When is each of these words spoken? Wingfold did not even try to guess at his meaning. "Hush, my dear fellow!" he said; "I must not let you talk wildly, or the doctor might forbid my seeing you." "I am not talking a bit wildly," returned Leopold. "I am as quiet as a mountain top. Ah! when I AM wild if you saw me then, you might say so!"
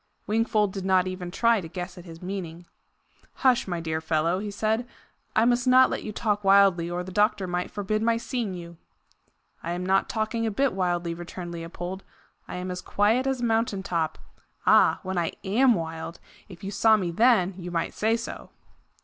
Wingfold 0.25 0.73
did 0.73 0.83
not 0.83 1.05
even 1.05 1.29
try 1.29 1.61
to 1.61 1.67
guess 1.67 1.95
at 1.95 2.05
his 2.05 2.23
meaning. 2.23 2.65
"Hush, 3.45 3.67
my 3.67 3.79
dear 3.79 4.01
fellow!" 4.01 4.39
he 4.39 4.49
said; 4.49 4.87
"I 5.35 5.45
must 5.45 5.67
not 5.67 5.91
let 5.91 6.01
you 6.01 6.11
talk 6.11 6.43
wildly, 6.43 6.89
or 6.89 7.03
the 7.03 7.11
doctor 7.11 7.45
might 7.45 7.69
forbid 7.69 8.01
my 8.01 8.17
seeing 8.17 8.55
you." 8.55 8.77
"I 9.61 9.73
am 9.73 9.85
not 9.85 10.09
talking 10.09 10.43
a 10.47 10.49
bit 10.49 10.73
wildly," 10.73 11.13
returned 11.13 11.51
Leopold. 11.51 12.03
"I 12.47 12.55
am 12.55 12.71
as 12.71 12.81
quiet 12.81 13.27
as 13.27 13.41
a 13.41 13.45
mountain 13.45 13.83
top. 13.83 14.17
Ah! 14.65 15.01
when 15.03 15.19
I 15.19 15.33
AM 15.43 15.75
wild 15.75 16.19
if 16.49 16.63
you 16.63 16.71
saw 16.71 16.97
me 16.97 17.11
then, 17.11 17.53
you 17.59 17.69
might 17.69 17.93
say 17.93 18.17
so!" 18.17 18.49